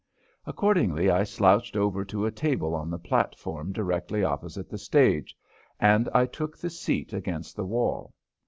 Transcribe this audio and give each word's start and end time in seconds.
Accordingly, 0.47 1.11
I 1.11 1.23
slouched 1.23 1.77
over 1.77 2.03
to 2.05 2.25
a 2.25 2.31
table 2.31 2.73
on 2.73 2.89
the 2.89 2.97
platform 2.97 3.71
directly 3.71 4.23
opposite 4.23 4.67
the 4.67 4.79
stage 4.79 5.37
and 5.79 6.09
I 6.11 6.25
took 6.25 6.57
the 6.57 6.71
seat 6.71 7.13
against 7.13 7.55
the 7.55 7.65
wall. 7.67 8.15